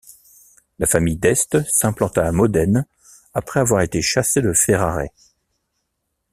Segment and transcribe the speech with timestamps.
[0.79, 2.87] La famille d'Este s'implanta à Modène
[3.35, 5.05] après avoir été chassée de Ferrare.